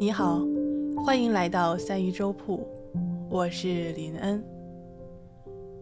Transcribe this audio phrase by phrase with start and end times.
[0.00, 0.40] 你好，
[1.04, 2.66] 欢迎来到三鱼粥铺，
[3.28, 4.42] 我是林恩。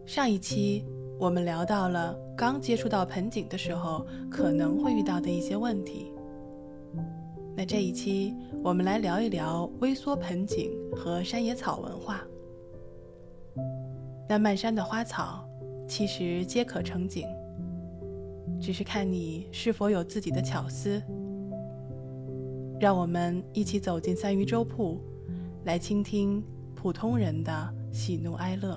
[0.05, 0.83] 上一期
[1.17, 6.11] 我们聊到了刚接触到盆景的时候可能会遇到的一些问题，
[7.55, 12.21] 那这一期我们来聊一聊微缩盆景和山野草文化。
[14.27, 15.47] 那漫山的花草
[15.87, 17.25] 其实皆可成景，
[18.59, 21.01] 只是看你是否有自己的巧思。
[22.79, 25.01] 让我们一起走进三鱼粥铺，
[25.65, 26.41] 来倾听
[26.73, 28.73] 普通人的喜怒哀乐。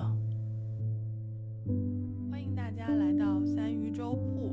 [2.29, 4.51] 欢迎大家来到三鱼粥铺。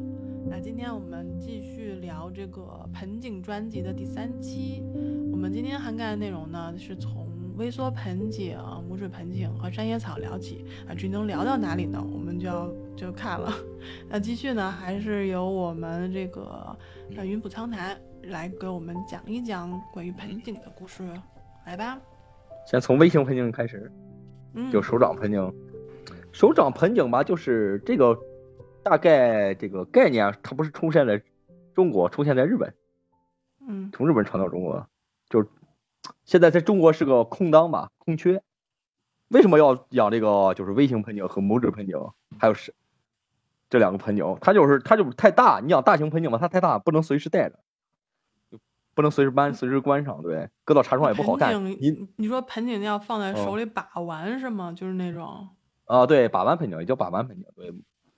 [0.49, 4.85] 那今天我们继续聊这个盆景专辑的第三期。
[5.33, 8.57] 我们今天涵盖的内容呢，是从微缩盆景、
[8.89, 10.95] 拇指盆景和山野草聊起啊。
[10.95, 12.01] 至于能聊到哪里呢？
[12.01, 13.53] 我们就要就看了。
[14.09, 16.79] 那继续呢，还是由我们这个
[17.17, 18.01] 呃云浦苍潭。
[18.25, 21.03] 来给我们讲一讲关于盆景的故事，
[21.67, 21.99] 来吧。
[22.67, 23.91] 先从微型盆景开始，
[24.71, 25.53] 就手掌盆景。
[26.33, 28.17] 手掌盆景吧，就是这个
[28.83, 31.23] 大概这个概念，它不是出现在
[31.75, 32.75] 中国，出现在日本。
[33.67, 33.91] 嗯。
[33.93, 34.87] 从日本传到中国，
[35.29, 35.45] 就
[36.25, 38.43] 现在在中国是个空当吧，空缺。
[39.29, 40.55] 为什么要养这个？
[40.55, 41.97] 就是微型盆景和拇指盆景，
[42.39, 42.75] 还有是
[43.69, 45.61] 这两个盆景，它就是它就是太大。
[45.61, 47.59] 你养大型盆景吧，它太大，不能随时带着。
[49.01, 51.65] 不能随时搬，随时关上，对，搁到茶窗也不好看。
[51.65, 54.75] 你你说盆景要放在手里把玩是吗？
[54.77, 55.49] 就是那种
[55.87, 57.73] 啊，对，把玩盆景也叫把玩盆景，对。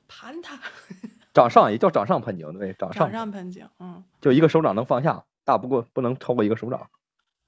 [0.09, 0.59] 盘它。
[1.33, 3.05] 掌上也叫掌上盆景，对，掌上。
[3.05, 4.03] 掌上盆景，嗯。
[4.21, 6.91] 就一个手掌能放下，大不过不能超过一个手掌。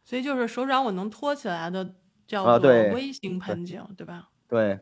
[0.05, 1.97] 所以就是手掌我能托起来的
[2.29, 4.29] 叫做微型盆景，对吧？
[4.47, 4.79] 对。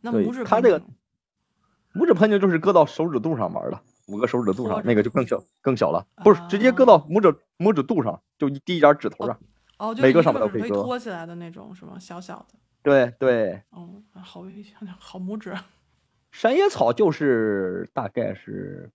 [0.00, 0.80] 那拇指它这个
[1.92, 3.80] 拇指盆景就是搁到手指肚上玩的。
[4.10, 9.38] 五个手指肚上，那个就更小，更小了，不是直接搁到拇指拇指肚上，就第一点指头上，
[9.78, 11.98] 哦，每个上面都可以搁，托起来的那种是吗？
[11.98, 14.44] 小小的，对对，哦，好
[14.98, 15.54] 好拇指。
[16.32, 18.90] 山野草就是大概是，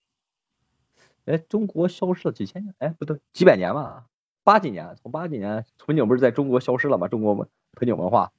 [1.25, 4.05] 哎，中国消失了几千年，哎，不对，几百年吧，
[4.43, 7.07] 八几年，从八几年盆景不是在中国消失了吗？
[7.07, 8.31] 中国盆景文化，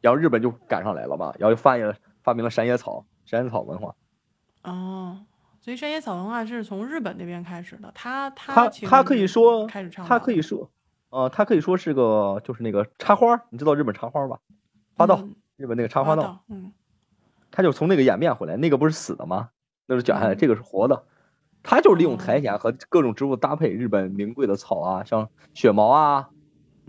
[0.00, 3.94] 然后日本就赶上来了嘛，然后就发现发明了山野草，山野草文化，
[4.64, 5.24] 哦。
[5.62, 10.68] 所以山野草文化是从日本那边开始的，他他他可以说开始唱，他可以说，
[11.10, 14.40] 呃，他可以说是个就是那个插花，你知道日本插花吧？
[14.96, 16.72] 花道，日本那个插花道，嗯，
[17.52, 19.50] 他就从那个演变回来，那个不是死的吗？
[19.86, 21.04] 那是卷下来，这个是活的，
[21.62, 26.30] 他就是利用苔藓和各种植物搭配日本名贵的草啊，像雪毛啊，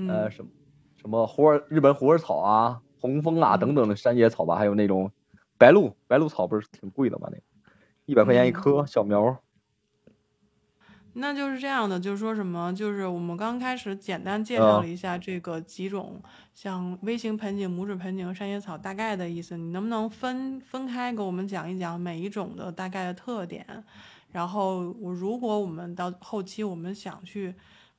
[0.07, 0.49] 呃什么
[0.97, 5.11] 什么虎耳日本虎耳草啊、红枫啊等等的山野草吧，还有那种
[5.59, 7.27] 白鹭白鹭草不是挺贵的吗？
[7.31, 7.43] 那个。
[8.05, 9.41] 一百块钱一棵小苗，
[11.13, 16.21] 那就是这样的，就是说什么，就是我们刚开始简单介绍了一下这个几种，
[16.53, 23.65] 像微型盆景、拇指盆景和山野草大概的意思，你能不能分分开给我们讲一讲每一种的大概的特点？
[24.31, 27.51] 然后我如果我们到后期我们想去，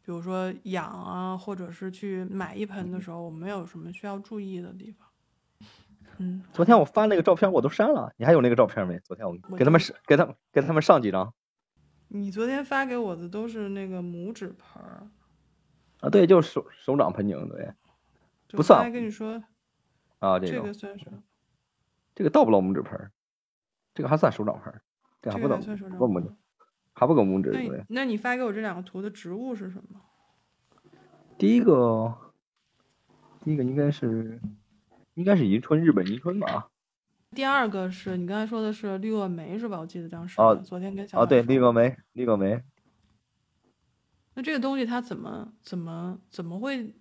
[0.04, 5.06] 比如说养啊，或者是去买一盆的时候，我们有什么需要注意的地方？
[6.18, 8.98] 嗯，昨天我发那个照片我都删了，你还有那个照片没？
[9.00, 11.34] 昨天我给他们上，给他们给他们上几张。
[12.08, 15.08] 你昨天发给我的都是那个拇指盆儿。
[16.00, 17.72] 啊，对，就是手手掌盆景，对，
[18.48, 18.82] 不算。
[18.82, 19.42] 还跟你说
[20.18, 21.06] 啊，这个算是。
[22.14, 23.10] 这个到不了拇指盆儿，
[23.94, 24.82] 这个还算手掌盆儿，
[25.20, 25.62] 这还不到不
[26.08, 26.32] 拇指，
[26.92, 27.50] 还不够拇指。
[27.50, 27.84] 对。
[27.88, 30.00] 那你发给我这两个图的植物是什么？
[31.38, 32.16] 第一个，
[33.42, 34.40] 第一个应该是。
[35.14, 36.68] 应该是迎春，日本迎春吧。
[37.34, 39.78] 第二个是你刚才说的是绿萼梅是吧？
[39.78, 42.62] 我记得当时啊，昨天跟小啊对绿萼梅，绿萼梅。
[44.34, 46.94] 那这个东西它怎么怎么怎么会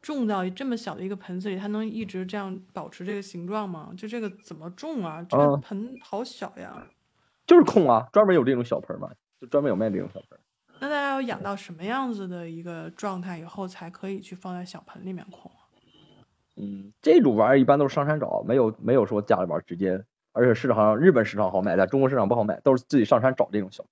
[0.00, 1.56] 种到这么小的一个盆子里？
[1.56, 3.92] 它能一直这样保持这个形状吗？
[3.96, 5.22] 就这个怎么种啊？
[5.22, 6.86] 这个盆好小呀。
[7.46, 9.08] 就是空啊，专门有这种小盆嘛，
[9.40, 10.38] 就专门有卖这种小盆。
[10.80, 15.50] 那大家要养到什么样子的一个状态以后才可以去放在小盆里面空？
[16.60, 23.84] 嗯，这种玩意儿一般都是上山找，没有没有说家里边直接，而且市场上日本市场好买，在中国市场不好买，都是自己上山找这种小，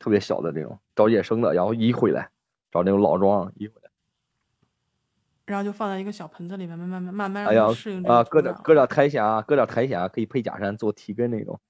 [0.00, 2.30] 特别小的这种，找野生的，然后移回来，
[2.72, 3.90] 找那种老桩移回来，
[5.46, 11.60] 然后就放在一个小盆子里面，慢慢慢慢慢慢适应啊，搁点搁点苔藓啊，搁点苔藓可以配假山做提根那种，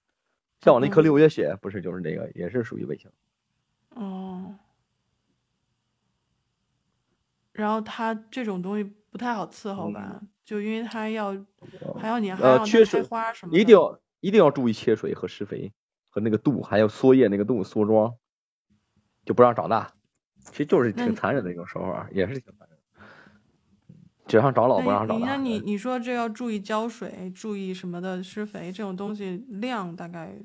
[0.63, 3.11] 像我那棵六月雪不是就是那个，也是属于微型。
[3.91, 4.55] 哦。
[7.53, 10.23] 然后它这种东西不太好伺候吧？
[10.45, 11.37] 就因为它要
[12.01, 15.73] 还要你还要缺水花什么，一定要一定要注意缺水和施肥
[16.09, 18.15] 和那个度，还有缩叶那个度缩桩，
[19.25, 19.93] 就不让长大。
[20.41, 22.79] 其实就是挺残忍的一种手法，也是挺残忍。
[24.27, 25.27] 只让长老不让长大。
[25.27, 30.39] 那你 你说这要注意浇水，注意什么的施肥这种东西量大概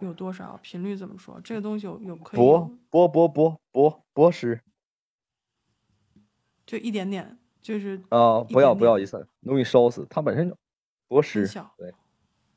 [0.00, 0.58] 有多少？
[0.62, 1.40] 频率怎么说？
[1.42, 4.60] 这个东西有有可以薄薄薄薄薄薄施，
[6.66, 10.06] 就一点点，就是啊，不要不要一次，容易烧死。
[10.08, 10.56] 它本身就
[11.08, 11.46] 薄施，
[11.76, 11.94] 对，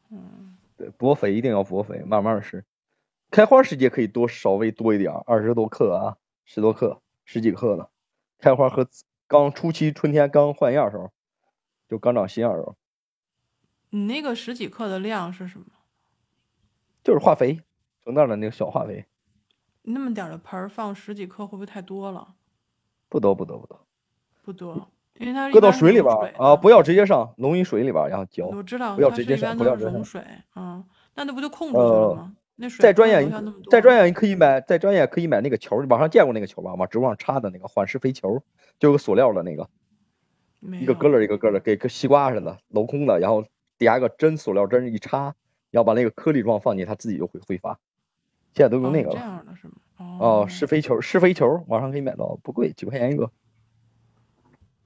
[0.10, 2.64] 嗯，对，薄肥一定要薄肥，慢慢施。
[3.30, 7.90] 开花时节可以多稍微多一点，二十多克啊，十多克，十几克的。
[8.40, 8.88] 开花和。
[9.28, 11.10] 刚初期春天刚换样的时候，
[11.88, 12.76] 就刚长新叶的时候。
[13.90, 15.68] 你那个十几克的量是什么？
[17.02, 17.62] 就是化肥，
[18.04, 19.06] 成袋的那个小化肥。
[19.84, 22.36] 那么点的盆儿放十几克会不会太多了？
[23.08, 23.88] 不多不多不多。
[24.52, 24.88] 不多，
[25.20, 28.48] 因为它搁到水里边啊，不要直接上，溶于水里边然后浇。
[28.48, 30.22] 我知道，不要直接上，不要溶水。
[30.56, 30.84] 嗯，
[31.16, 32.34] 那那不就控制了吗？
[32.56, 33.32] 那水再专业，
[33.70, 36.74] 再专业你可以买，再专业可以买那个球，网上见过那个球吧？
[36.76, 38.44] 往植物上插的那个缓释肥球。
[38.80, 39.70] 就个塑料的那个，
[40.60, 43.44] 一个疙瘩一个疙瘩，给个西瓜似的镂空的，然后
[43.78, 45.36] 底下个针塑料针一插，
[45.70, 47.78] 然后把那个颗粒状放进，它自己就会挥发。
[48.56, 49.16] 现在都用那个了。
[49.16, 49.74] 这样的是吗？
[50.20, 53.30] 哦，施肥球，施肥球，网上可以买到，不贵，几块钱一个。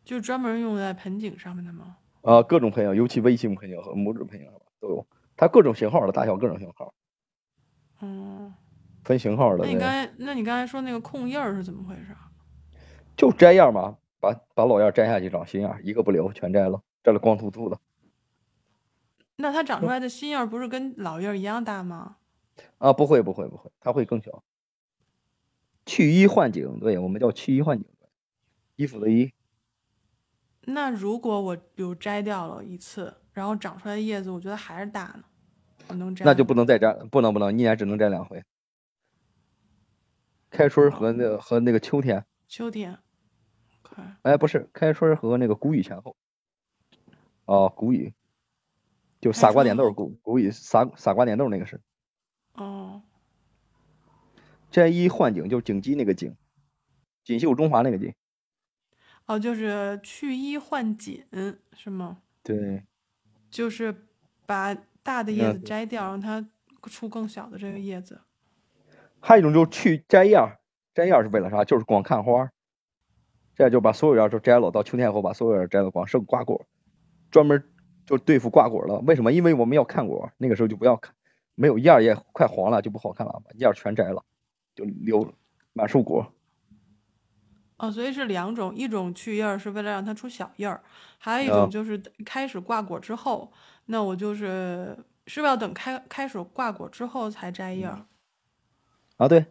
[0.06, 1.98] 就专门用在盆景上面的吗？
[2.22, 4.48] 啊，各种盆景，尤其微型盆景和拇指盆景
[4.80, 6.94] 都有，它各种型号的大小，各种型号。
[8.02, 8.54] 嗯。
[9.04, 9.64] 分型号的。
[9.64, 12.16] 那你刚才，那你刚才说那个空叶是怎么回事？
[13.16, 17.80] 就摘叶嘛，把把老叶摘下去长新叶，一个不留，全摘了，摘了光秃秃的。
[19.36, 22.18] 那它长出来的新叶不是跟老叶一样大吗？
[22.80, 24.44] 啊，不会不会不会，它会更小。
[25.86, 27.86] 去衣换景，对我们叫去衣换景，
[28.76, 29.32] 衣服的衣。
[30.66, 35.24] 那如果我比如摘掉了一次，然后长出来的叶子，我觉得还是大呢，
[35.88, 36.26] 我能摘？
[36.26, 38.44] 那就不能再摘，不能不能，一年只能摘两回。
[40.50, 42.26] 开春和那和那个秋天。
[42.48, 42.98] 秋天。
[44.24, 46.18] 哎，不是开春和那个谷雨前后，
[47.46, 48.14] 哦，谷雨，
[49.22, 51.80] 就傻瓜点豆谷谷雨傻傻瓜点豆那个是，
[52.56, 53.02] 哦，
[54.70, 56.36] 摘衣换景就是锦鸡那个景，
[57.24, 58.14] 锦绣中华那个锦，
[59.26, 61.24] 哦，就是去衣换锦
[61.74, 62.20] 是吗？
[62.44, 62.84] 对，
[63.50, 64.08] 就是
[64.46, 66.48] 把大的叶子摘掉，让它
[66.84, 68.22] 出更小的这个叶子。
[69.20, 70.38] 还有一种就是去摘叶，
[70.94, 71.64] 摘叶是为了啥？
[71.66, 72.52] 就是光看花。
[73.56, 76.68] 这就把所有叶都摘了，到秋天以后把所有叶摘了，光剩挂果，
[77.32, 77.64] 专门
[78.06, 79.00] 就对付挂果了。
[79.00, 79.32] 为什么？
[79.32, 81.16] 因为我们要看果，那个时候就不要看，
[81.56, 84.24] 没有叶也快黄了，就不好看了，把叶全摘了，
[84.76, 85.34] 就留
[85.74, 86.35] 满树果。
[87.78, 90.82] 哦，所以是两种，一种去叶是为了让它出小叶儿，
[91.18, 93.52] 还有一种就是开始挂果之后，
[93.86, 97.86] 那我就是是不是要等开开始挂果之后才摘叶？
[99.18, 99.46] 啊，对。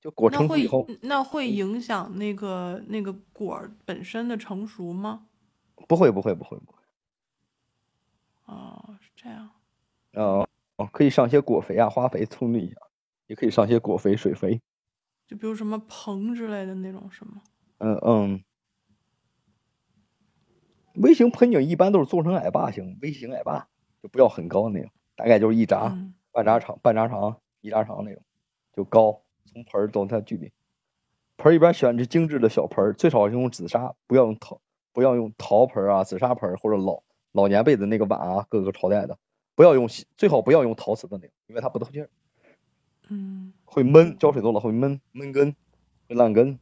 [0.00, 5.28] 就果成熟以后，那会影响那个那个果本身的成熟吗？
[5.88, 6.78] 不会，不会，不会，不会。
[8.44, 9.48] 哦，是这样。
[10.12, 12.76] 哦哦，可以上些果肥啊、花肥促进一下，
[13.28, 14.60] 也可以上些果肥、水肥。
[15.26, 17.40] 就比如什么硼之类的那种，是吗？
[17.78, 18.44] 嗯嗯。
[20.94, 23.68] 微型盆景一般都是做成矮坝型，微型矮坝
[24.02, 25.98] 就不要很高那种，大概就是一扎
[26.30, 28.22] 半扎长、半扎长、一扎长那种，
[28.72, 29.22] 就高。
[29.46, 30.52] 从盆儿到它距离，
[31.36, 34.60] 盆儿一般选择精致的小盆儿，最少用紫砂，不要用陶，
[34.92, 37.02] 不要用陶盆儿啊、紫砂盆儿或者老
[37.32, 39.18] 老年辈的那个碗啊，各个朝代的，
[39.54, 42.10] 不要用，最好不要用陶瓷的那个，因为它不透气儿，
[43.08, 45.54] 嗯，会闷，浇水多了会闷闷根，
[46.08, 46.58] 会烂根。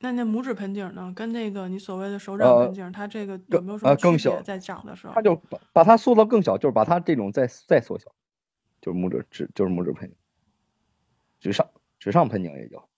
[0.00, 1.12] 那那拇指盆景呢？
[1.14, 4.42] 跟那个你所谓的手掌盆景，它这个有没有什么区别？
[4.42, 8.10] 在长的时候，它就把把它缩到更小，就是把它这种再再缩小，
[8.80, 10.16] 就是拇指指就是拇指盆景。
[11.38, 11.66] 指上
[11.98, 12.88] 指上盆景也叫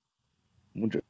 [0.74, 1.04] 拇指，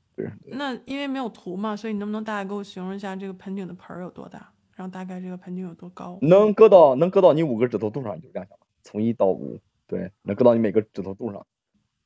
[0.44, 6.18] 那因为没有图嘛，所以你能不能大概给我形容一下这个盆景的盆儿有多大，然后大概这个盆景有多高？
[6.22, 11.46] 能搁到能搁到你五个指头肚上，你就这样想吧，从一到五，对，能搁到你每个指头肚上，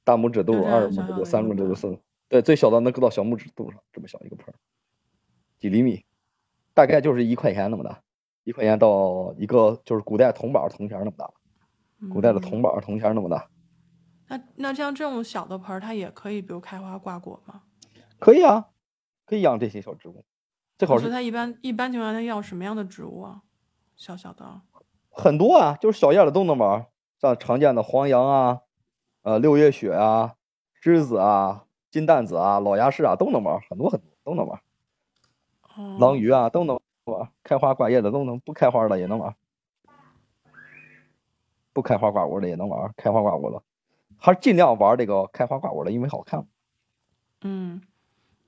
[0.04, 4.54] 大拇指肚、二拇指肚、三拇指肚、四，对，最小的能搁到小拇指肚上，这么小一个盆儿，
[5.58, 6.04] 几厘米，
[6.74, 8.02] 大概就是一块钱那么大，
[8.44, 11.30] 一块钱到一个就是古代铜板铜钱那么大，
[12.12, 13.48] 古代的铜板铜钱那么大。
[14.28, 17.62] 那那像这种小的盆儿，它也可以，比如开花挂果吗？
[18.18, 18.70] 可以啊，
[19.24, 20.24] 可以养这些小植物。
[20.78, 23.42] 最好是它一般一般情况下要什么样的植物啊？
[23.94, 24.62] 小小的。
[25.10, 26.86] 很多啊，就是小叶的都能玩，
[27.20, 28.62] 像常见的黄杨啊，
[29.22, 30.34] 呃，六月雪啊，
[30.82, 34.60] 栀子啊，金蛋子啊，老鸭柿啊，都能玩，很多很多都能玩。
[35.98, 39.34] 狼鱼啊，都能玩，开花挂叶的都能，不开花的也能玩，
[41.72, 43.62] 不开花挂果的也能玩，开花挂果的。
[44.18, 46.46] 还是尽量玩这个开花挂果的，因为好看。
[47.42, 47.82] 嗯，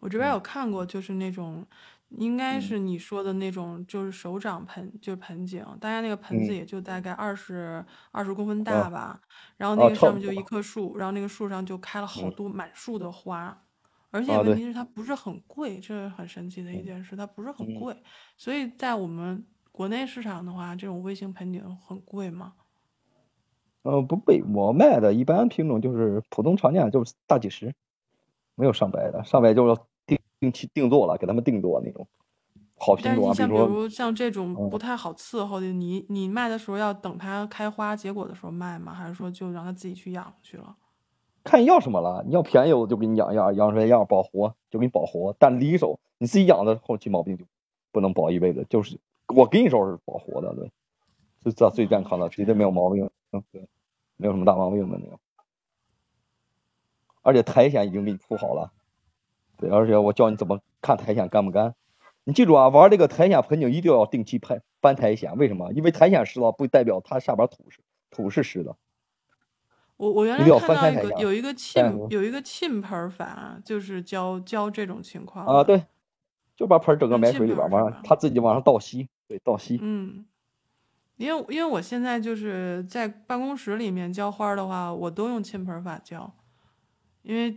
[0.01, 1.67] 我这边有看过，就是那种，
[2.11, 2.61] 应该嗯。
[2.61, 6.55] 是你说的那种，就是手掌盆，就是盆景，大概那个盆子嗯。
[6.55, 9.21] 也就大概二十二十公分啊大吧，
[9.57, 12.33] 然后啊那个上面就一棵树，然后那个树上就开了好嗯。
[12.33, 13.67] 多满树的花，
[14.11, 17.73] 而且问题是它不是很贵，这是很神奇的一嗯件事，它不是很嗯。
[17.73, 18.03] 贵，
[18.39, 22.55] 所以在我们国内市场的话，这种微型盆景很贵吗？
[23.85, 27.75] 呃不贵，我卖的一般品种就是普通常见就是大几十，
[28.57, 29.81] 没有上百的，上百就是
[30.41, 32.07] 定定期定做了，给他们定做那种
[32.79, 38.93] 好品但是种啊，比你像比如说像这种嗯不太好伺候的，你你卖的时候要等它开花结果的时候卖吗？
[38.95, 40.77] 还是说就让它自己去养去了？
[41.45, 47.45] 看你要什么了，你要便宜我就给你养养养出来样保活就给你保活，但离手你自己养的后期毛病就
[47.91, 48.99] 不能保一辈子，就是
[49.35, 50.71] 我给你时候是保活的，对，
[51.43, 53.67] 是这最健康的，绝对没有毛病，嗯对，
[54.17, 55.19] 没有什么大毛病的那种，
[57.23, 58.71] 而且苔藓已经给你铺好了，
[59.59, 61.75] 对，而且我教你怎么看苔藓干不干，
[62.25, 65.73] 你记住啊，玩这个苔藓盆景一定要定期拍翻苔藓，为什么？
[65.73, 68.77] 因为苔藓湿了不代表它下边土是土是湿的。
[69.97, 75.83] 我我原来看到一个有一个浸有一个浸盆儿法，就是浇浇这种情况啊，对，
[76.57, 79.77] 就把盆儿整个埋水里边往上它自己往上倒吸，对，倒吸。
[79.83, 80.25] 嗯，
[81.17, 86.33] 因为因为我现在就是在办公室里面浇花儿的话，我都用浸盆儿法浇，
[87.23, 87.57] 因为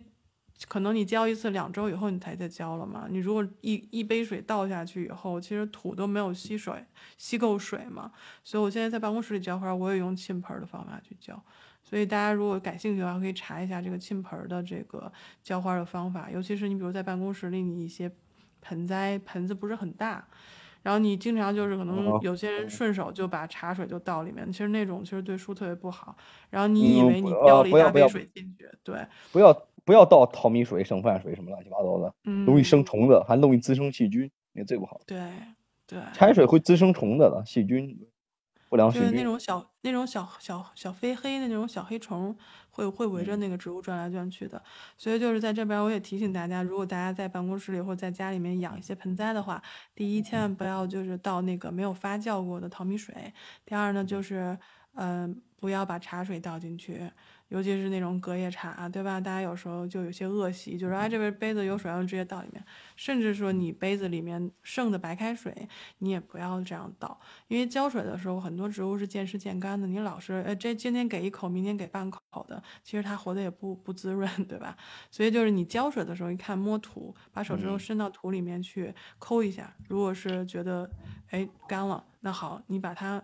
[0.67, 3.07] 可能你浇一次两周以后你才再浇了嘛。
[3.09, 6.73] 你如果一一杯水倒下去以后，其实土都没有吸水
[7.17, 8.11] 吸够水嘛，
[8.43, 11.41] 所以我现在在办公室里浇花，我也用浸盆儿的方法去浇。
[11.83, 18.09] 所以大家如果感兴趣的话，可以查一下这个浸盆儿的这个浇花的方法，尤其是你比如在办公室里，你一些
[18.61, 20.23] 盆栽盆子不是很大，
[20.83, 26.15] 然后你经常就是可能哦有些人顺手就把茶水就倒里面，其实那种其实对树特别不好。
[26.51, 29.51] 然后你以嗯为你浇了一大杯水进去，对，不要
[29.83, 32.13] 不要倒淘米水、剩饭水什么乱七八糟的，
[32.45, 35.01] 容易嗯，生虫子，还容易滋生细菌，那最不好。
[35.05, 35.19] 对
[35.87, 37.99] 对，柴水会滋生虫子的细菌，
[38.69, 39.23] 不良细就是那。
[39.23, 42.35] 种小那种小小小飞黑的那种小黑虫，
[42.69, 44.61] 会会围着嗯那个植物转来转去的。
[44.97, 49.61] 所以就是在这边，我也提醒大家，如果大家在办公室里或者在家里面养一些盆栽的话，
[49.95, 53.33] 第一千万不要就是倒那个没有发酵过的淘米水，
[53.65, 54.57] 第二呢就是
[54.95, 57.09] 嗯、不要把茶水倒进去。
[57.51, 59.19] 尤其是那种隔夜茶，对吧？
[59.19, 62.63] 大家有时候就有些恶习，就说哎，这边杯子有水，然后直接倒里面。
[62.95, 65.67] 甚至说你杯子里面剩的白开水，
[65.97, 69.85] 你也不要这样倒，因为浇水的时候，很多植物是见湿见干的。
[69.85, 74.77] 你老是呃，这今天给一口，明天给半口的，其实它活得也不不滋润，对吧？
[75.11, 79.75] 所以就是你浇水的时候，一看摸土，把手指头嗯伸到土里面去抠一下。
[79.89, 80.89] 如果是觉得
[81.31, 83.21] 哎干了，那好，你把它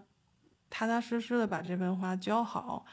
[0.70, 2.86] 踏踏实实的把这盆花浇好。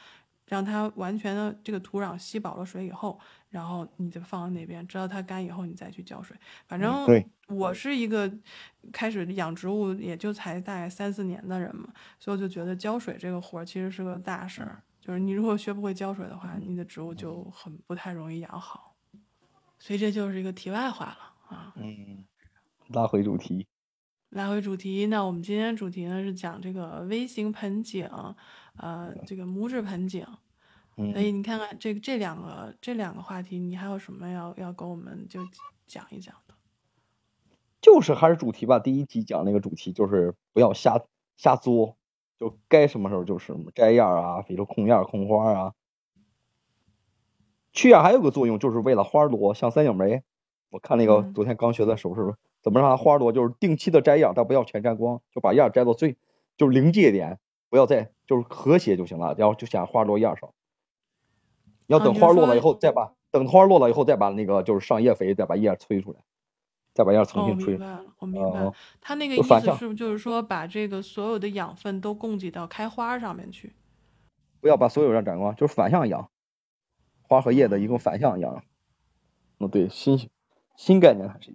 [0.45, 6.35] 让它完全的这个土壤吸饱了水以后，然后你就放在那边，直到它干以后，你再去浇水。
[6.67, 7.05] 反正
[7.47, 8.31] 我是一个
[8.91, 14.81] 开始养植物也就才大概三四年的人嘛，所以我就觉得浇水这个活儿其实是个大事儿。
[15.01, 18.95] 就是你如果学不会浇水的话，你的植物就很不太容易养好。
[19.77, 21.73] 所以这就是一个题外话了啊。
[21.75, 22.25] 嗯，
[22.87, 23.67] 拉回主题。
[24.35, 28.05] 拉回主题，那我们今天主题呢是讲这个微型盆景，
[28.75, 30.25] 呃，这个拇指盆景。
[30.97, 35.39] 所以嗯，你看看这这两个这两个话题，你还有什么要要跟我们就
[35.87, 36.53] 讲一讲的？
[37.79, 38.77] 就是还是主题吧。
[38.77, 41.01] 第一集讲那个主题就是不要瞎
[41.37, 41.95] 瞎作，
[42.37, 45.73] 就该什么时候就是什么摘叶儿啊，比如说控叶儿、控花儿啊。
[47.71, 50.23] 去叶儿还有个作用，就是为了花儿多，像三角梅，
[50.71, 52.35] 我看那个嗯昨天刚学的手势，
[52.65, 56.17] 怎么让它花儿多，就是定期的摘叶儿，但不要全摘光，就把叶儿摘到最
[56.57, 57.37] 就是临界点，
[57.69, 60.55] 不要再就是和谐就行了，然后就想花儿多叶儿少。
[61.85, 66.21] 要等花落了以后，再把等花落了以后，再把那个就是上叶肥，再把叶儿催出来，
[66.95, 67.81] 再把叶儿重新催明。
[67.81, 68.73] 白了，我明白了呃，。
[68.99, 73.75] 他那个意思是不是就是说把这个所有的养分都供给到开花上面去？
[74.59, 76.31] 不要把所有让长光，就是反向养，
[77.21, 78.63] 花和叶的一共反向养。
[79.59, 80.31] 嗯，对，新
[80.75, 81.51] 新概念还是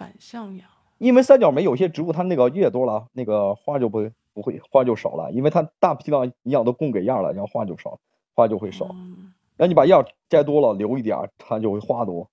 [0.00, 0.66] 反向养。
[0.96, 8.00] 因为三角梅有些植物它那个叶多了，那个花就不会不会花就少了，因为它大批量营养都供给样了，然后花就少，
[8.34, 8.86] 花就会少。
[8.92, 9.94] 嗯，然后你把叶
[10.30, 12.30] 摘多了，留一点儿，它就会花多。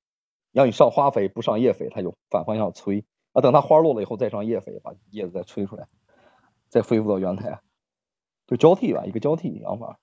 [0.54, 3.04] 让你上花肥不上叶肥，它就反方向催。
[3.34, 5.88] 啊，等它花落了以后再上叶肥，把叶子再催出来，
[6.70, 7.60] 再恢复到原态。
[8.48, 10.00] 就交替吧，一个交替养法。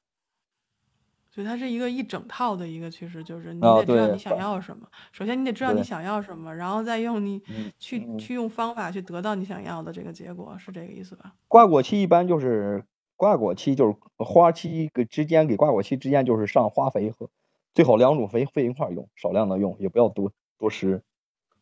[1.34, 4.86] 所以它是一个一整套的一个，趋势就是你啊得知道你想要什么。
[5.10, 11.34] 首先你得知道你想要什么，然后再用你嗯去嗯去用方法去得到你想要的这个结果，是这个意思吧？
[11.48, 12.84] 挂果期一般就是
[13.16, 17.28] 挂果期，就是花期给之间给挂果期之间就是上花肥和
[17.74, 21.02] 最好两种肥肥一块用，少量的用，也不要多多施，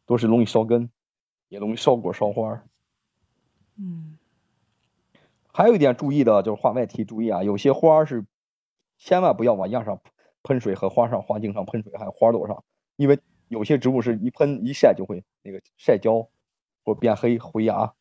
[0.04, 0.90] 多施容易烧根，
[1.48, 2.62] 也容易烧果烧花。
[3.78, 4.18] 嗯。
[5.50, 8.26] 还有一点注意的就是画外题注意啊，有些花是
[9.04, 10.00] 千万不要往样上
[10.44, 12.62] 喷水和花上花茎上喷水，还有花朵上，
[12.94, 13.18] 因为
[13.48, 16.28] 有些植物是一喷一晒就会那个晒焦
[16.84, 17.94] 或变黑回芽，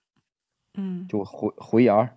[0.76, 2.16] 嗯，就回回芽。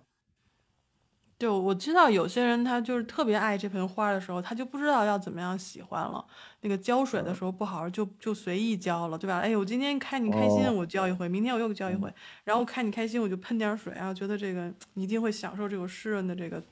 [1.39, 6.23] 就我知道有些人他就是特别爱这盆花的时候，他就不知道要怎么样喜欢了。
[6.61, 9.39] 那个浇水的时候不好，就就随意浇了，对吧？
[9.39, 12.13] 哎，我今天看你开心，我浇一回；明天我又浇一回。
[12.43, 16.63] 然后看你开心，我就喷点水啊，觉得这个你一定会享受这个湿润的这个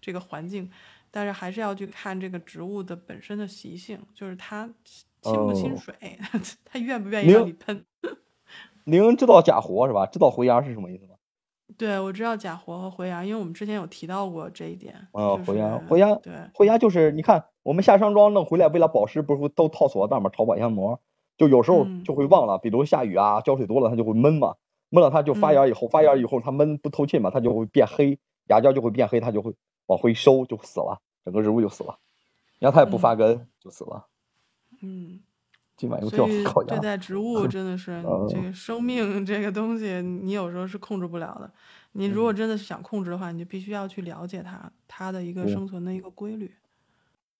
[0.00, 0.70] 这个环境。
[1.16, 4.68] 但是还是要去看这个植物的本身的习性，就是它
[5.22, 5.94] 亲不亲水，
[6.62, 7.82] 它愿不愿意让你喷。
[8.84, 10.04] 您知道假活是吧？
[10.04, 11.14] 知道回芽是什么意思吗？
[11.78, 15.08] 对，我知道假活和回芽，因为我们之前有提到过这一点。
[15.12, 20.28] 嗯，回芽，回芽，对，回芽就是你看，我们下山庄弄回来，为了保湿，不是都套塑料袋吗？
[20.30, 21.00] 炒保鲜膜，
[21.38, 24.56] 就有时候就会忘了，比如下雨啊，浇水多了，它就会闷嘛，
[24.90, 28.18] 闷了它就发芽以后，发芽以后它闷不透气嘛，它就会变黑，
[28.48, 29.54] 芽胶就会变黑，它就会
[29.86, 31.98] 往回收，就死了，整个植物就死了。
[32.58, 34.06] 然后它也不发根，就死了。
[34.80, 35.20] 嗯。
[35.76, 41.52] 今晚又掉烤对待植物真的是这个生命这个东西，你有时候是控制不了的。
[41.92, 46.50] 你如果真的是想控制的话，你就必须要去了解它它的一个生存的一个规律。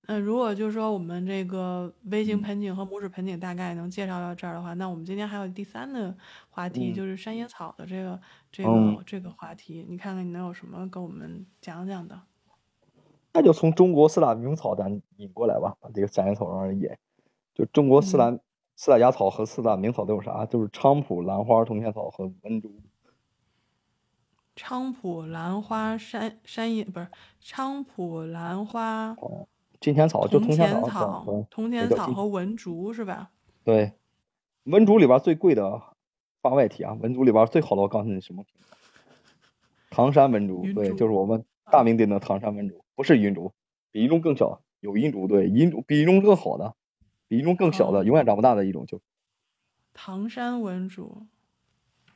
[0.03, 6.15] 那如果就是说我们这个微型盆景和拇指盆景大概能介绍到这儿的话，那我们今天还有第三的
[6.51, 8.21] 话题，就是山野草的这个
[8.53, 9.87] 这个这个话题。
[9.89, 12.21] 你看看你能有什么跟我们讲讲的？
[13.37, 16.89] 那就从中国四大名草咱引过来吧，把这个三叶草让人引。
[17.53, 18.39] 就中国四大
[18.77, 20.47] 四大家草和四大名草都有啥？
[20.47, 22.81] 就是菖蒲、兰花、铜钱草和文竹。
[24.57, 27.09] 菖蒲、兰花、山山野不是
[27.45, 29.15] 菖蒲、兰花、
[29.81, 33.31] 金钱草就铜钱草、铜钱草和文竹是吧？
[33.65, 33.93] 对，
[34.65, 35.83] 文竹里边最贵的
[36.41, 38.47] 发外题啊，文竹里边最好的我告诉你什么？
[39.91, 43.53] 唐山文竹，对，就是我们大名鼎鼎的唐山文竹，不是银竹，
[43.93, 46.75] 比银竹更小，有银竹，对，银竹比银竹更好的。
[47.29, 49.01] 比一种更小的，永远长不大的一种，就
[49.93, 51.27] 唐山文竹，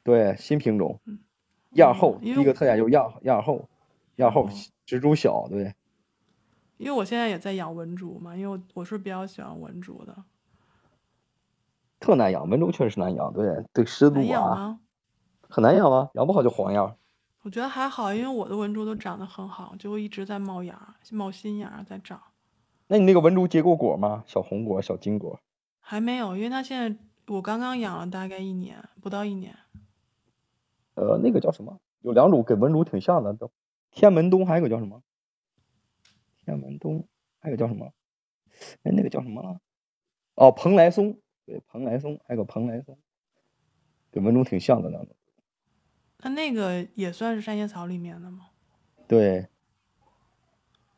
[0.05, 1.01] 对，新品种，
[1.71, 3.69] 叶厚，第一个特点就是叶叶厚，
[4.15, 4.49] 叶厚，
[4.87, 5.75] 植株小，对。
[6.77, 10.17] 因为我现在也在养文竹嘛，因为我是比较喜欢文竹的。
[11.99, 14.79] 特难养，文竹确实是难养，对，对湿度啊，
[15.49, 16.97] 很难养啊，养不好就黄芽。
[17.43, 22.21] 我觉得还好，因为我的文竹都长得很好，就一直在冒芽，冒新芽在长。
[22.87, 24.23] 那你那个文竹结过果吗？
[24.27, 25.41] 小红果、小金果？
[25.79, 26.99] 还没有，因为它现在
[27.29, 29.57] 我刚刚养了大概一年，不到一年。
[30.95, 31.81] 呃，那个叫什么？
[32.01, 33.51] 有两种跟文竹挺像的，都
[33.91, 35.03] 天门冬，还有个叫什么？
[36.45, 37.93] 天门冬，还有个叫什么？
[38.83, 39.61] 哎，那个叫什么？
[40.35, 42.99] 哦，蓬莱松，对，蓬莱松，还有个蓬莱松，
[44.11, 45.17] 跟文竹挺像的那种。
[46.23, 48.47] 那那个也算是山野草里面的吗？
[49.07, 49.47] 对。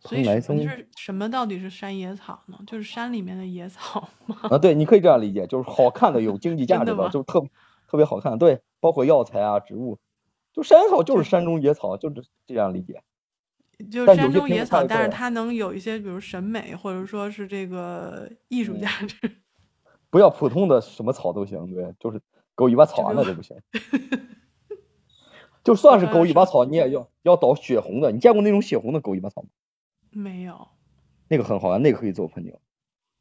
[0.05, 1.31] 所以是什么？
[1.31, 2.59] 到底是山野草呢？
[2.67, 4.37] 就是山里面的野草吗？
[4.51, 7.41] 啊，对，你可以这样理解，就是好看的、有经济价 值的，就特
[7.87, 8.37] 特别好看。
[8.37, 10.01] 对，包括药材啊、植物，
[10.53, 13.01] 就山野草就是山中野草，就是这样理解。
[13.93, 19.17] 就山中野草，但是它能有一些，比如审美，或者说是这个艺术价值。
[20.11, 22.21] 不要普通的什么草都行，对，就是
[22.57, 23.57] 狗尾巴草啊，那就不行。
[25.65, 28.11] 就算是狗尾巴草，你也要要倒血红的。
[28.11, 29.49] 你见过那种血红的狗尾巴草吗？
[30.11, 30.69] 没有，
[31.29, 32.53] 那个很好玩，那个可以做盆景。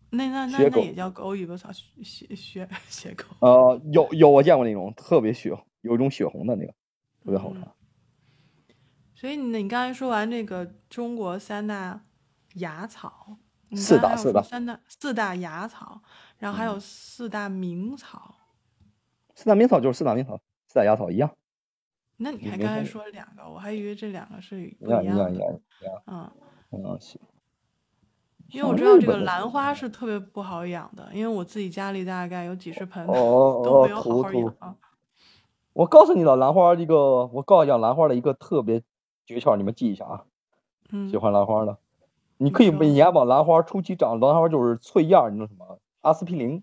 [0.10, 3.26] 那那那那也叫狗尾巴草血血血狗。
[3.40, 6.74] 呃，有有我见过那种特别血，有一种血红的那个，
[7.24, 7.72] 特别好看。
[9.14, 12.04] 所以你你刚才说完这个中国三大
[12.56, 13.38] 芽草，
[13.76, 16.02] 四大四大三大四大芽草，
[16.40, 18.36] 然后还有四大名草。
[19.36, 21.32] 四大名草就是四大名草，四大芽草一样。
[22.24, 25.60] 那你还刚才说两个，我还以为这两个是一样一样一样。
[26.06, 26.32] 嗯。
[26.72, 27.20] 嗯，行。
[28.50, 34.78] 因为我知道这个兰花是特别不好养的，因为我自己家里大概有几十盆都没有好好养。
[35.74, 38.84] 我告诉你了，兰花一个，我告诉养兰花的一个特别
[39.26, 40.26] 诀窍，你们记一下啊。
[40.92, 41.10] 嗯。
[41.10, 41.78] 喜欢兰花的，
[42.38, 45.80] 你可以每年往兰花初期长，兰花就是翠叶，你知道什么？
[46.02, 46.62] 阿司匹林，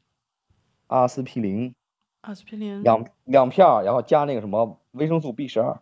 [0.89, 1.75] 阿司匹林，
[2.21, 5.81] 阿司匹林，两两片，然后加那个什么维生素 B 十二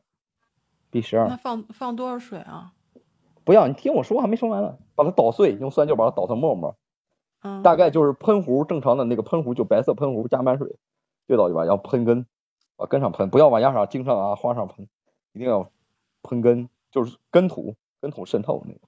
[0.90, 1.28] ，B 十二。
[1.28, 2.72] 那放放多少水啊？
[3.44, 4.78] 不要，你听我说，还没说完呢。
[4.94, 6.76] 把它捣碎，用酸劲把它捣成沫沫。
[7.42, 7.62] 嗯。
[7.62, 10.76] 大概就是喷壶正常的那个喷壶，就白色喷壶加满水，
[11.26, 12.26] 兑到里边，然后喷根，
[12.76, 14.88] 往根上喷，不要往芽上、茎上啊、花上喷，
[15.32, 15.70] 一定要
[16.22, 18.80] 喷根，就是根土，根土渗透那个。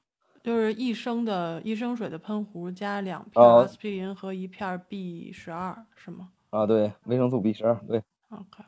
[0.43, 6.31] 就是一升的一升水的喷壶加两片阿司匹林和一片 B 十二，是吗？
[6.51, 8.03] 啊，对，维生素 B 十二，对。
[8.31, 8.65] OK。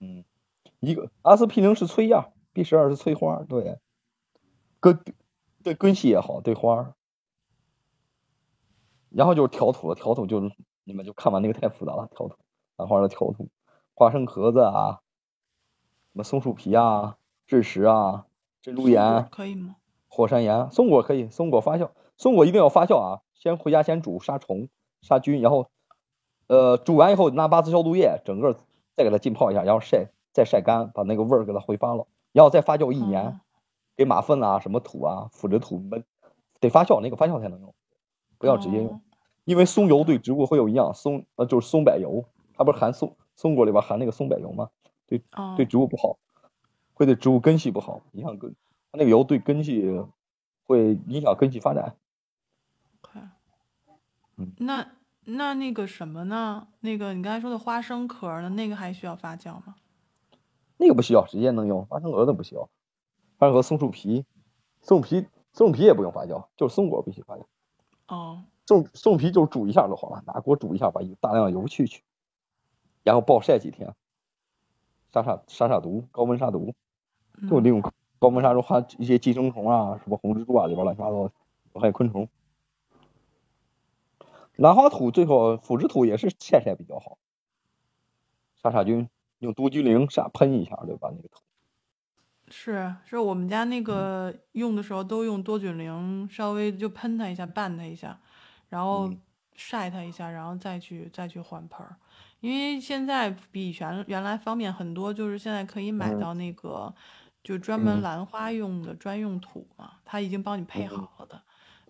[0.00, 0.24] 嗯，
[0.80, 3.78] 一个阿司匹林是催样，B 十二是催花，对。
[4.80, 5.02] 根
[5.64, 6.94] 对根系也好，对花。
[9.10, 10.52] 然后就是调土了，调土就是
[10.84, 12.36] 你们就看完那个太复杂了，调土
[12.76, 13.48] 兰花的调土，
[13.94, 15.00] 花生壳子啊，
[16.12, 17.16] 什么松树皮啊，
[17.48, 18.26] 蛭石啊，
[18.62, 19.76] 珍珠岩可以吗？
[20.06, 24.68] 火山岩，松果可以，松果发酵，松果一定要发酵啊，先回家先煮，杀虫
[25.00, 25.70] 杀菌，然后
[26.46, 28.60] 呃煮完以后拿八四消毒液整个
[28.94, 33.40] 再给它浸泡一下，然后晒再晒干，把那个味儿给它挥发了，然后再发酵一年，
[33.96, 36.04] 给马粪啊什么土啊腐殖土闷，
[36.60, 37.74] 得发酵，那个发酵才能用。
[38.38, 39.02] 不要直接用，
[39.44, 42.24] 因为松油对植物会有营养，松呃就是松柏油，
[42.54, 44.70] 它不是含松松果里边含那个松柏油吗？
[45.08, 45.20] 对，
[45.56, 46.16] 对植物不好，
[46.94, 48.54] 会对植物根系不好，影响根。
[48.92, 50.04] 它那个油对根系
[50.68, 51.96] 会影响根系发展。
[54.36, 54.86] 嗯，那
[55.24, 56.68] 那那个什么呢？
[56.78, 58.48] 那个你刚才说的花生壳呢？
[58.50, 59.74] 那个还需要发酵吗？
[60.78, 61.84] 那个不需要，直接能用。
[61.86, 62.70] 花生壳子不需要，
[63.36, 64.24] 花生和松树皮，
[64.80, 67.44] 松树皮松树皮也不用发酵，就是松果必须发酵。
[68.06, 72.04] 哦，松松皮就煮一下就好了，拿锅煮一下，把大量油去去，
[73.02, 73.94] 然后暴晒几天，
[75.12, 76.74] 杀杀杀杀毒，高温杀毒，
[77.50, 77.82] 就利用
[78.18, 81.30] 高温杀毒，还一些寄生虫啊，什么红蜘蛛啊，里边乱七八糟
[81.74, 82.28] 还有昆虫。
[84.56, 87.18] 兰花土最后腐殖土也是晒晒比较好，
[88.62, 89.08] 杀杀菌，
[89.40, 91.10] 用多菌灵啥喷一下，对吧？
[91.14, 91.40] 那个土。
[92.50, 98.18] 是，是我们家那个用的时候都用多菌灵，稍微就喷它一下，拌它一下，
[98.68, 99.10] 然后
[99.54, 101.96] 晒它一下，然后再去再去换盆儿。
[102.40, 106.94] 因为现在比原原来方便很多，就是现在可以买到那个
[107.42, 111.42] 就专门兰花用的专用土嘛，它已经帮你配好了的，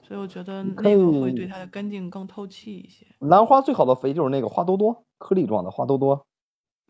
[0.02, 3.06] 所以我觉得那个会对它的根茎更透气一些。
[3.20, 6.26] 兰花最好的肥就是那个花多多，颗粒状的花多多。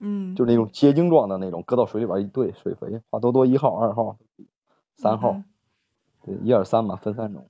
[0.00, 4.16] 嗯，就是那种结晶状的那种，搁到水里边一兑，水肥，花多多一号、二号、
[4.96, 5.42] 三号，
[6.22, 7.48] 对，一二三嘛，分三种。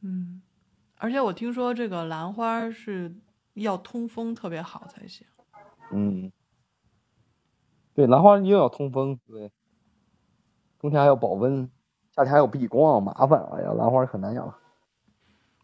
[0.00, 0.40] 嗯，
[0.96, 3.14] 而且我听说这个兰花是
[3.52, 5.26] 要通风特别好才行。
[5.92, 6.32] 嗯，
[7.94, 9.52] 对，兰花一定要通风，对，
[10.78, 11.70] 冬天还要保温，
[12.10, 13.46] 夏天还要避光，麻烦。
[13.52, 14.54] 哎呀，兰花很难养。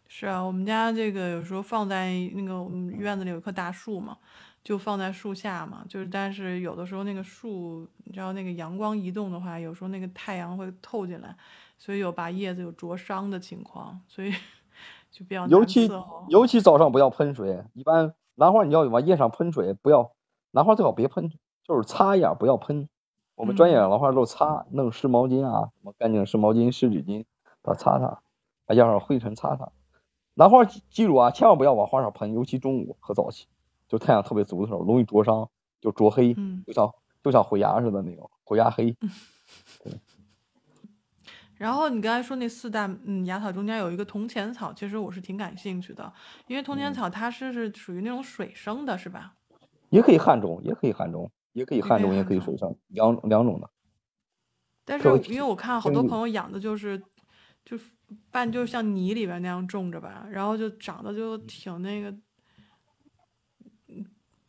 [0.07, 4.19] 是啊，我们家这个有时候放在那个我们院子里有一棵大树嘛。
[4.63, 11.35] 就放在树下嘛，就是但是有的时候那个树，你知道那个阳光移动的话，有时候那个太阳会透进来，
[11.77, 14.31] 所以有把叶子有灼伤的情况，所以
[15.11, 15.89] 就比较尤其
[16.29, 20.11] 尤其早上不要喷水，一般兰花你要往叶上喷水，不要
[20.51, 21.29] 兰花最好别喷，
[21.63, 22.87] 就是擦一下，不要喷。
[23.35, 27.25] 我们专业兰花都擦，弄湿毛巾啊，什么干净湿毛巾、湿纸巾，
[27.61, 28.21] 把它擦擦，
[28.65, 29.71] 把叶上灰尘擦擦。
[30.35, 33.47] 兰花记住啊，千万不要往花上喷，尤其中午和早起。
[33.93, 35.47] 就太阳特别足的时候，容易灼伤，
[35.79, 36.33] 就灼黑，
[36.65, 36.91] 就像
[37.23, 38.91] 就像虎牙似的那种虎牙黑。
[39.83, 39.93] 对。
[41.53, 46.11] 然后你刚才说那四大嗯芽草中间有一个铜钱草，其实我是挺感兴趣的，
[46.47, 49.35] 因为铜钱草它是是属于那种水生的，是吧？
[49.91, 53.69] 也可以旱种，也可以旱种，也可以旱种，也可以水生，两两种的。
[54.83, 56.99] 但是因为我看好多朋友养的就是
[57.63, 57.77] 就
[58.31, 62.11] 半就像泥里边那样种着吧，然后就长得就挺那个。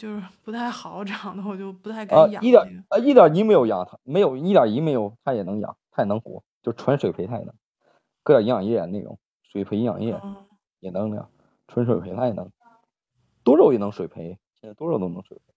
[0.04, 2.44] 就是不太好长的，我就不太敢养。
[2.44, 7.54] 一点啊，一点一没有养它，没有一点一没有，它也能养，它也能活，就纯水培它也能，
[8.22, 10.20] 搁点营养液那种水培营养液
[10.80, 11.30] 也能那样，
[11.68, 12.52] 纯水培它也能，
[13.42, 15.54] 多肉也能水培，现在多肉都能水培。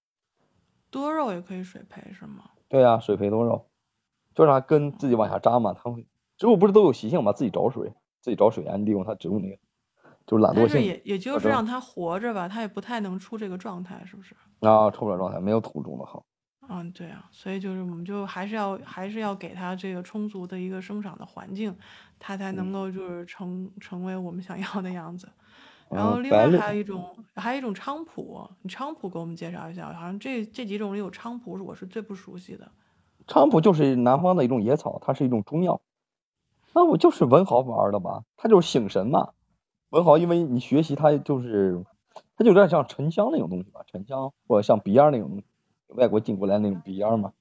[0.89, 2.45] 多肉也可以水培是吗？
[2.69, 3.67] 对呀，水培多肉，
[4.33, 6.07] 就是它根自己往下扎嘛，它会
[6.37, 9.57] 植物不是都有习性嘛，自己找水，自己找水源，利用它植物那个。
[10.27, 14.35] 就是懒惰性，也也就是让它活着吧，它也不太能出这个状态，是不是？
[14.59, 16.23] 啊，出不了状态，没有土种的好。
[16.69, 21.73] 嗯，对啊，所以就是我们就还是要还是要给它这个充足的一个生长的环境，
[22.19, 25.29] 它才能够就是成成为我们想要的样子。
[25.89, 32.69] 然后另外还有一种还有一种菖蒲，你菖蒲给我们介绍一下，好像这这几种里有菖蒲是我是最不熟悉的。
[33.25, 35.79] 菖蒲就是南方的一种野草，它是一种中药。
[36.73, 39.29] 那我就是文豪玩的吧，它就是醒神嘛。
[39.89, 41.83] 文豪，因为你学习它就是，
[42.35, 45.45] 它就有点像沉香那种东西吧，沉香或者像鼻烟那种东西，
[45.87, 47.31] 外国进过来那种鼻烟嘛，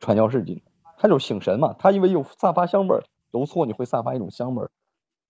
[0.00, 0.62] 传教士进，
[0.98, 1.74] 它就是醒神嘛。
[1.78, 4.70] 它因为有散发香味儿，揉搓你会散发一种香味儿，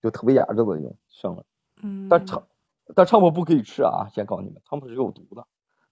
[0.03, 1.45] 就特别雅致的那种香味儿。
[1.83, 2.09] 嗯。
[2.09, 2.43] 但菖
[2.95, 5.47] 但菖蒲不可以吃啊，先告诉你们，菖蒲是有毒的。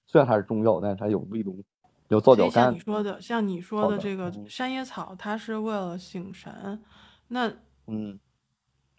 [0.07, 1.64] 虽然它是中药，但是它有微毒，
[2.09, 2.51] 有皂角苷。
[2.51, 6.83] 像你说的，像你说的这个山野草，它是为了醒神，
[7.27, 7.53] 那
[7.87, 8.19] 嗯。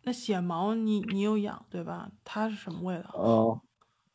[0.03, 2.09] 那血毛你你有养对吧？
[2.23, 3.13] 它是什么味道？
[3.17, 3.59] 嗯，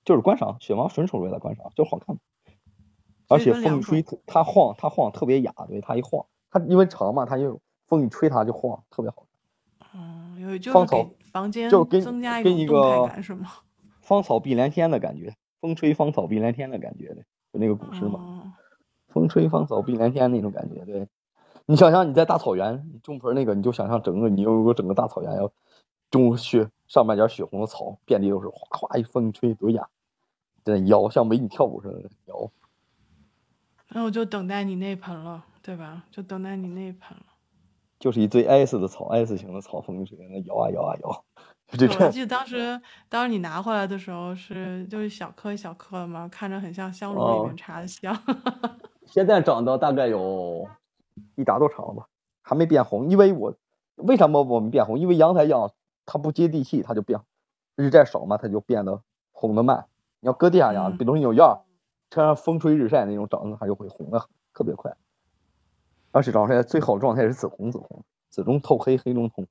[0.05, 2.17] 就是观赏，血毛纯属为了观赏，就是好看。
[3.29, 9.27] 而且风一吹它晃，它晃特别雅，对它一晃，它因为长嘛，它就风一吹它就晃，特别好
[9.81, 10.01] 看。
[10.01, 13.51] 嗯，有就芳草房间就跟增加跟一个是吗？
[14.03, 18.55] 芳草碧连天的感觉，风吹芳草碧连天的感觉对，就那个古诗嘛。
[19.09, 21.09] 风吹芳草碧连天那种感觉，对。
[21.67, 25.51] 你想象你在大草原你种盆那个，你就想象整个你有个整个大草原要
[26.11, 29.89] 种雪，上半截血红的草，遍地都是，哗哗一风吹多雅，
[30.65, 32.51] 真的摇像美女跳舞似的摇。
[33.89, 36.05] 那我就等待你那盆了，对吧？
[36.11, 37.27] 就等待你那盆了。
[38.01, 41.25] 就是一堆 S 的草，S 型的草，风吹那摇啊摇啊摇。
[41.73, 41.77] 我
[42.11, 48.15] 记得当时，当时你拿回来的时候是就是小颗一小颗的嘛，看着很像香炉里面插的香。
[49.07, 50.69] 现在长到大概有
[51.37, 52.07] 一打多长了吧，
[52.43, 53.11] 还没变红。
[53.11, 53.55] 因为我
[53.97, 54.99] 为什么我们变红？
[54.99, 55.71] 因为阳台养
[56.07, 57.21] 它不接地气，它就变
[57.77, 59.87] 日晒少嘛，它就变得红的慢。
[60.21, 61.61] 你要搁地下养，比如你有叶儿。
[62.11, 64.95] 趁上风吹日晒那种长得它就会红的特别快，
[66.13, 69.49] 而且长出来最好状态是紫红紫红，紫中透黑，黑中透红。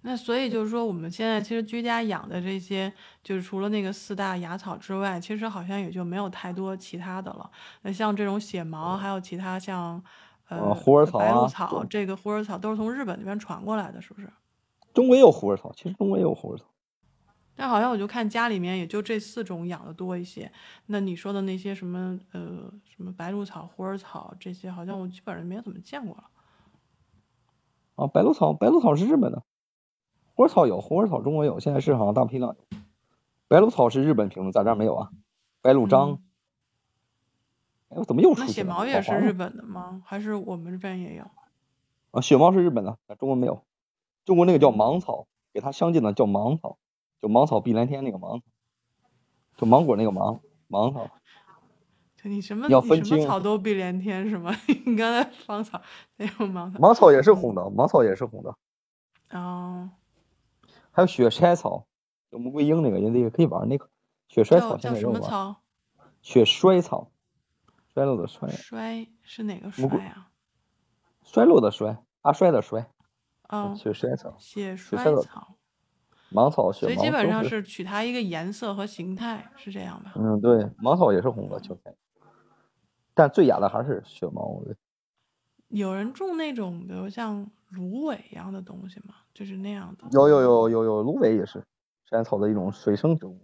[0.00, 7.48] 那所以就是说，我们现在其实居家养的这些，就是除了那个四大芽草之外，其实好像也就没有太多其他的了。
[7.82, 10.02] 那像这种血毛，还有其他像
[10.48, 14.28] 呃虎耳草、白鹭草，这个虎耳草都是从日本那边传过来的，是不是？
[14.92, 16.64] 中国也有虎耳草，其实中国也有虎耳草。
[17.54, 20.52] 但好像我就看家里面也就这四种养的多一些。
[20.86, 26.24] 那你说的那些什么呃什么白鹭草、虎耳草这些，好像我基本上没有怎么见过了。
[27.96, 29.42] 啊，白鹭草，白鹭草是日本的。
[30.34, 32.78] 虎耳草有，虎耳草中国有，现在市场上大批量有。
[33.48, 35.10] 白鹭草是日本品种，咱这儿没有啊。
[35.60, 36.20] 白鹭章，
[37.88, 38.42] 哎，我怎么又出？
[38.42, 40.00] 那血毛也是日本的吗？
[40.06, 41.24] 还是我们这边也有？
[42.12, 43.64] 啊，血毛是日本的，咱中国没有。
[44.28, 46.76] 中国那个叫芒草，给它相近的叫芒草。
[47.22, 48.44] 就芒草碧连天那个芒草，
[49.56, 51.08] 就芒果那个芒芒草。
[52.24, 54.54] 你什么要分清草都碧连天是吗？
[54.84, 55.80] 你刚才芳草
[56.16, 56.78] 没有芒草。
[56.78, 58.54] 芒草也是红的，芒草也是红的。
[59.30, 59.92] 哦。
[60.90, 61.86] 还有雪衰草，
[62.28, 63.88] 有玫瑰英那个也也可以玩那个
[64.28, 64.76] 雪衰草。
[64.76, 65.62] 叫什么草？
[66.20, 67.10] 雪衰草，
[67.94, 68.50] 衰落的衰。
[68.50, 70.28] 衰是哪个衰啊？
[71.24, 72.90] 衰落的衰，阿衰的衰。
[73.48, 73.74] 哦。
[73.76, 74.34] 雪衰草。
[74.38, 75.54] 雪衰草。
[76.30, 80.12] 芒草雪，所以基本上是取它一个颜色和形态，是这样吧？
[80.16, 81.96] 嗯，对，芒草也是红的，秋天。
[83.14, 84.44] 但最雅的还是雪芒。
[85.68, 89.14] 有人种那种，比如像芦苇一样的东西吗？
[89.32, 90.06] 就是那样的。
[90.12, 91.64] 有有有有有，芦苇也是
[92.04, 93.40] 山草的一种水生植物。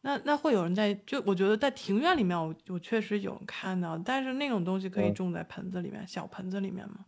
[0.00, 7.04] 那那会有人在，就我觉得在庭院里面，我我确实有看到，但是那种东西可以种在盆子里面，小盆子里面吗？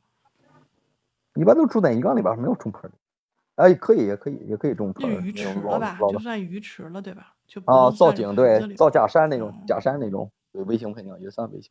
[1.36, 2.96] 一般都住在鱼缸里边，没有种盆的。
[3.56, 5.08] 哎，可以，也可以，也可以种盆。
[5.22, 5.98] 鱼池了吧？
[6.10, 7.34] 就算鱼池了，对吧？
[7.46, 11.70] 就啊，造景对，造假山那种，假山那种，对，微型盆景也算微型。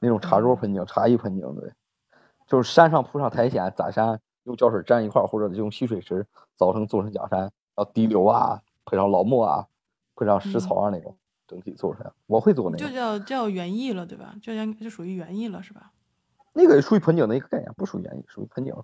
[0.00, 1.72] 那种茶桌盆景、茶艺盆景，对，
[2.46, 6.26] 就是山上铺上苔藓，假山，用胶水粘一块，或者用吸水池
[6.58, 9.66] 凿成做成假山，然后滴流啊，配上老木啊，
[10.16, 12.10] 配上石草啊那种，整体做出来。
[12.26, 12.84] 我会做那个。
[12.84, 14.34] 就叫叫园艺了，对吧？
[14.42, 15.92] 就叫就属于园艺了，是吧？
[16.52, 18.74] 那个属于盆景的一个概念，不属于园艺，属于盆景，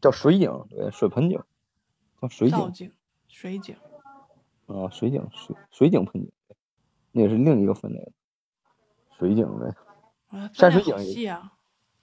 [0.00, 1.40] 叫水井，对，水盆景。
[2.20, 2.92] 叫水井，
[3.28, 3.76] 水井，
[4.66, 6.32] 啊，水井，水水井盆景，
[7.12, 8.12] 那是另一个分类的，
[9.16, 9.76] 水景的，
[10.52, 11.40] 山水景也，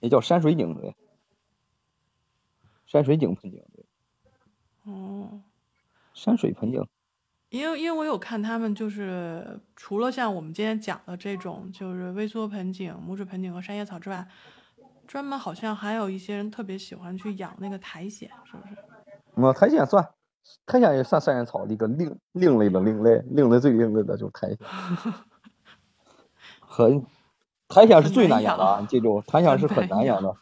[0.00, 0.94] 也叫山水景的，
[2.86, 3.84] 山水景盆景对，
[4.84, 5.42] 哦，
[6.14, 6.82] 山水盆景，
[7.50, 14.26] 因为因为我有看他们，就是除了像我们今天讲的这种，就是微缩盆景、拇指盆景和山野草之外，
[15.06, 18.76] 专门好像还有一些人特别喜欢去养那个苔藓，是不是？
[19.36, 20.08] 嗯，苔藓算，
[20.66, 25.14] 苔藓也算三叶草的一个另另类的另类，另类最另类的就是苔藓。
[26.60, 27.04] 很，
[27.68, 28.78] 苔藓是最难养的啊！
[28.80, 30.34] 你记住，苔藓是很难养的。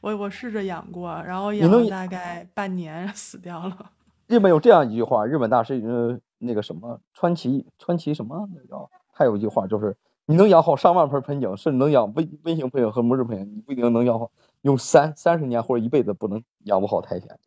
[0.00, 3.92] 我我试着养过，然后养了大概半年 死掉了。
[4.26, 9.96] 日本有这样一句话，日本大师呃那个什么川崎川崎什么那叫，他有一句话就是：
[10.30, 17.38] 你能养好上万盆盆景，甚至能养微微型盆景和拇指盆景，你不一定能养好，用三三十年或者一辈子不能养不好苔藓。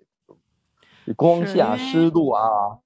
[1.15, 2.79] 光线、湿度啊，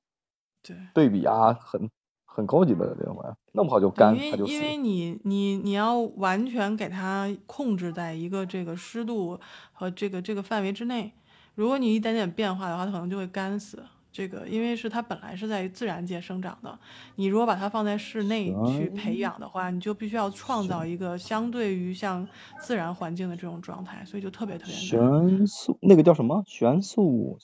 [0.61, 1.89] 对对比啊，很
[2.25, 4.51] 很高级的这种玩意儿，弄不好就干，它就死。
[4.51, 9.39] 因为你你你要完全给它控制在一个这个湿度
[9.71, 11.13] 和这个这个范围之内，
[11.55, 13.81] 如果你一点点变化的话，它可能就会干死。
[14.15, 16.79] 这个，因为是它本来是在自然界生长的，
[17.15, 22.25] 你如果把它放在室内去培养的话，你就必须要创造一个相对于像
[22.57, 24.81] 自然环境的这种状态，所以就特别特别难。
[24.81, 26.41] 悬素那个叫什么？
[26.47, 27.37] 悬素？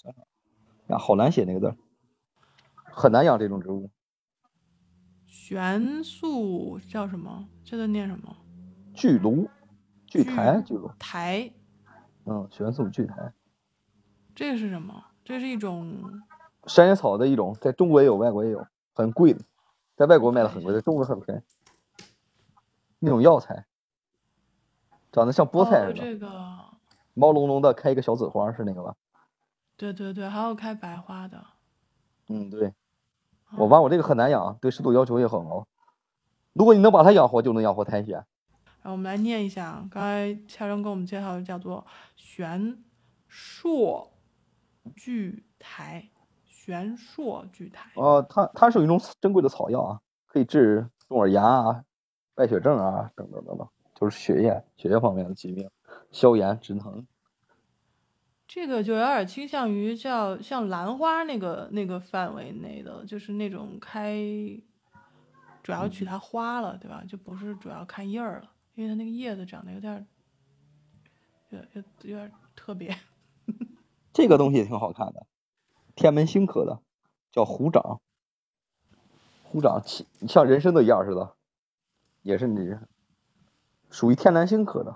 [0.88, 1.76] 呀，好难写那个字，
[2.86, 3.90] 很难养这种植物。
[5.28, 7.50] 悬素叫什么？
[7.66, 8.34] 这个念什么？
[8.94, 9.50] 巨芦，
[10.08, 11.52] 巨苔，巨芦苔。
[12.24, 13.34] 嗯，悬素巨苔。
[14.34, 15.04] 这个是什么？
[15.26, 16.24] 这是一种。
[16.67, 19.41] 山野草的一种，在中国也有，外国也有，很贵的，
[19.95, 21.41] 在外国卖的很贵，在中国很便宜。
[23.00, 23.65] 那种药材，
[25.12, 26.30] 长得像菠菜似的，这个
[27.15, 28.95] 毛茸茸的，开一个小紫花，是那个吧？
[29.76, 31.43] 对对对，还有开白花的。
[32.28, 32.74] 嗯，对。
[33.58, 35.67] 我玩我这个很难养，对湿度要求也很高。
[36.54, 38.24] 如果你能把它养活，就能养活苔藓。
[38.84, 42.82] 然后我们来念一下，刚才乔生给我们介绍的叫做玄
[43.28, 44.13] 硕
[44.95, 46.11] 巨苔。
[46.72, 51.84] 玄硕巨苔哦，它它是一种珍贵的草药啊，可以治中耳炎啊、
[52.34, 55.70] 败血症啊等等等等，就是血液血液方面的疾病，
[56.12, 57.06] 消炎止疼。
[58.48, 64.18] 这个就有点倾向于叫像兰花那个那个范围内的，就是那种开，
[65.64, 67.04] 主要取它花了，对吧？
[67.08, 70.06] 就不是主要看叶儿了，因为它那个叶子长得有点，
[71.50, 72.94] 有有有点特别。
[74.12, 75.26] 这个东西也挺好看的。
[75.95, 76.82] 天门星科的，
[77.32, 78.01] 叫虎掌。
[79.43, 79.84] 虎掌
[80.27, 81.36] 像人参的一样似的，
[82.21, 82.75] 也是你
[83.89, 84.95] 属于天南星科的，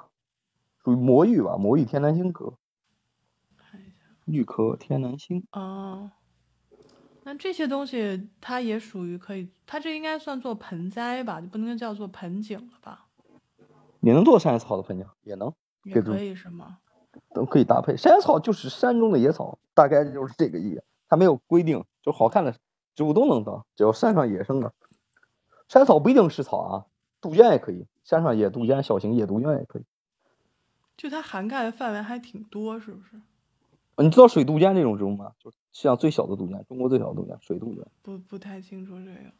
[0.83, 1.57] 属于魔芋吧？
[1.57, 2.53] 魔芋天南星科。
[3.57, 4.05] 看一下。
[4.25, 5.45] 芋科天南星。
[5.51, 6.11] 哦。
[7.23, 11.41] 那这些东西它也属于可以，它这应该算做盆栽吧？
[11.41, 13.07] 就不能叫做盆景了吧？
[13.99, 15.05] 你能做山野草的盆景？
[15.23, 15.53] 也能。
[15.83, 16.79] 也可以是吗？
[17.33, 17.97] 都可以搭配。
[17.97, 20.83] 山野草就是山中的野草，大概就是这个意思。
[21.07, 22.55] 它没有规定，就好看的
[22.95, 24.73] 植物都能当，只要山上野生的。
[25.67, 26.85] 山草不一定是草啊，
[27.21, 29.83] 杜鹃也可以，山上野杜鹃、小型野杜鹃也可以。
[30.97, 33.21] 就它涵盖的范围还挺多，是不是？
[33.97, 35.31] 你知道水杜鹃这种植物吗？
[35.39, 37.85] 就世界上最小的杜鹃，中国最小的杜鹃，水杜鹃。
[38.01, 39.31] 不不太清楚这个。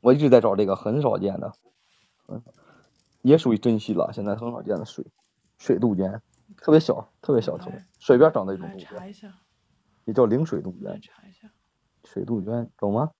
[0.00, 1.52] 我一直在找这个，很少见的，
[2.28, 2.42] 嗯，
[3.22, 5.06] 也属于珍稀了，现在很少见的水
[5.58, 6.22] 水杜鹃，
[6.56, 9.34] 特别小，特别小，特别水边长的一种杜鹃。
[10.04, 11.50] 也叫灵水杜鹃，查一下，
[12.04, 13.10] 水杜鹃懂吗？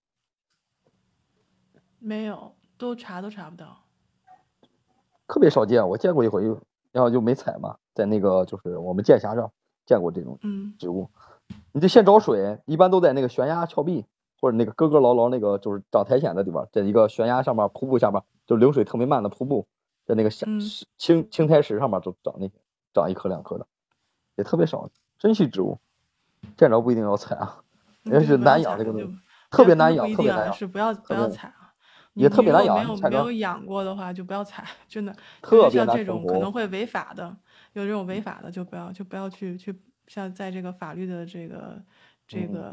[1.99, 3.85] 没有，都查都查不到，
[5.27, 5.89] 特别少见。
[5.89, 6.45] 我见过一回，
[6.93, 9.51] 然后就没采嘛，在那个就是我们剑峡上
[9.85, 10.39] 见过这种
[10.79, 11.11] 植物。
[11.73, 14.05] 你得先找水，一般都在那个悬崖峭壁
[14.41, 19.67] 或者那个咯咯牢牢那个就是长苔藓的地方，在一个悬崖上面瀑布下面，就流水特别慢的瀑布，
[20.05, 20.47] 在那个下
[20.97, 22.53] 青青苔石上面就长那些，
[22.97, 23.67] 长一颗两颗的，
[24.37, 25.79] 也特别少，珍稀植物。
[26.57, 27.63] 见着不一定要采啊，
[28.05, 29.19] 也是难养这个东西，
[29.51, 30.55] 特别难养，特别难养。
[30.55, 31.75] 是不要不要采啊，
[32.15, 32.77] 也特别难养。
[32.77, 35.13] 没有没有养过的话就不要采，真的。
[35.43, 37.37] 特别像这种可能会违法的，
[37.73, 39.75] 有这种违法的就不要就不要去去
[40.07, 41.83] 像在这个法律的这个
[42.29, 42.73] 这个，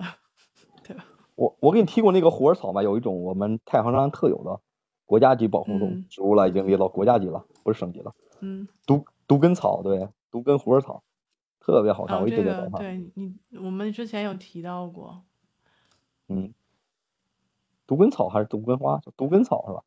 [0.84, 1.04] 对吧？
[1.34, 4.60] 我我给你提过那个虎耳草嘛，有一种我们太行山特有的
[5.08, 8.14] 国家级保护动植物了，已经列到国家级了，不是省级了。
[8.42, 8.68] 嗯。
[8.86, 11.04] 独独根草，对，独根虎耳草。
[11.66, 12.78] 特别好看，我一直在找它。
[12.80, 15.24] 对你，我们之前有提到过。
[16.28, 16.54] 嗯，
[17.88, 19.00] 独根草还是独根花？
[19.16, 19.84] 独根草是吧？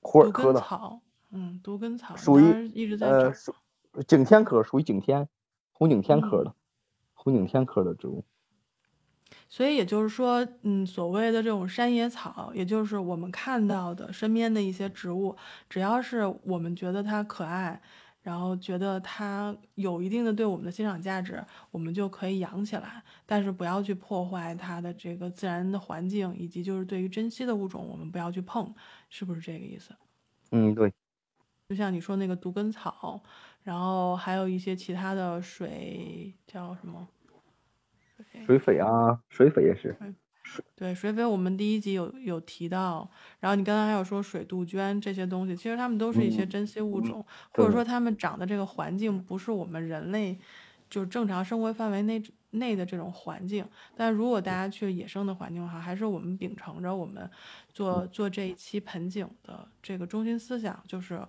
[0.00, 0.58] 虎耳科的。
[0.58, 1.00] 草，
[1.30, 3.32] 嗯，独根草属于一直在呃，
[4.02, 5.28] 景天科，属于景天，
[5.70, 6.52] 红景天科的，
[7.14, 8.24] 红景天科的植物。
[9.48, 15.36] 所以也就是说，嗯，所谓的这种山野草，也就是我们看到的身边的一些植物，
[15.70, 17.80] 只要是我们觉得它可爱。
[18.28, 28.70] 然后觉得它有一定的对我们的欣赏价值，我们就可以养起来，但是不要去破坏它的这个自然的环境，以及就是对于珍稀的物种，我们不要去碰，
[29.08, 29.94] 是不是这个意思？
[30.50, 30.92] 嗯，对。
[31.70, 33.22] 就像你说那个独根草，
[33.62, 37.08] 然后还有一些其他的水叫什么？
[38.44, 39.96] 水匪啊，水匪也是。
[40.74, 43.08] 对水翡，我们第一集有有提到，
[43.40, 50.38] 然后你刚才还有说水杜鹃这些东西，其实它们都是一些珍稀物种，或者说它们长的这个环境不是我们人类
[50.88, 53.66] 就正常生活范围内内的这种环境。
[53.96, 57.28] 但如果大家去野生的环境的话，还是我们秉承着我们
[57.72, 61.20] 做做这一期盆景的这个中心思想，就是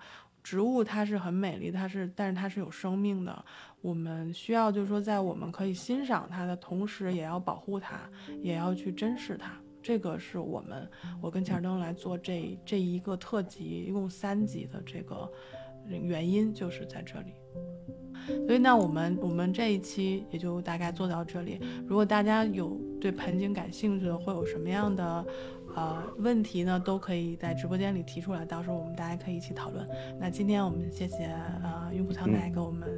[0.44, 3.46] 植物它是很美丽，它是但是它是有生命的。
[3.82, 8.02] 我们需要，就是说，在我们可以欣赏它的同时，也要保护它，
[8.42, 9.54] 也要去珍视它。
[9.82, 10.90] 这个是我们，
[11.22, 15.32] 我跟钱登来做这这一个特辑，一共三集的这个
[15.88, 17.34] 原因就是在这里。
[18.46, 21.58] 所以，那我们我们这一期也就大概做到这里。
[21.88, 25.26] 如果大家有对盆景感兴趣的，会有什么样的
[25.80, 26.77] 呃问题呢？
[26.77, 29.88] 都可以在直播间里提出来，到时候我们大家可以一起讨论。
[30.19, 31.25] 那今天我们谢谢
[31.63, 32.89] 呃云浦仓奶给我们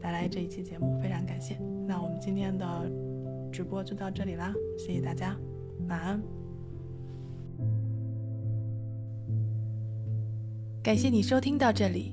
[0.00, 1.58] 带来这一期节目，非常感谢。
[1.86, 2.66] 那我们今天的
[3.52, 5.36] 直播就到这里啦，谢谢大家，
[5.88, 6.22] 晚安。
[10.82, 12.12] 感谢你收听到这里，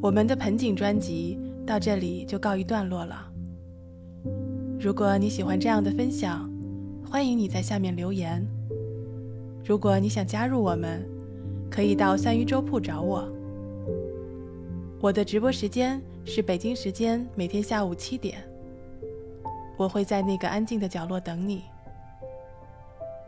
[0.00, 1.36] 我们的盆景专辑
[1.66, 3.28] 到这里就告一段落了。
[4.78, 6.48] 如果你喜欢这样的分享，
[7.04, 8.46] 欢迎你在下面留言。
[9.64, 11.06] 如果你想加入我们，
[11.70, 13.30] 可以到三鱼粥铺找我。
[15.00, 18.42] 我的直播时间是北京时间每天下午七点，
[19.76, 21.62] 我会在那个安静的角落等你。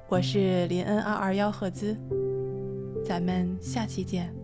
[0.09, 1.97] 我是林恩二二幺赫兹。
[3.05, 4.42] 咱们下期见。